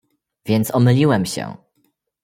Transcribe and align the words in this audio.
"więc 0.45 0.71
omyliłem 0.71 1.25
się!" 1.25 1.55